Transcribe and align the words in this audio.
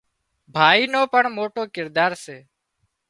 ڀائي 0.55 0.83
نو 0.93 1.01
پڻ 1.13 1.23
موٽو 1.37 1.63
ڪردار 1.75 2.11
سي 2.23 2.37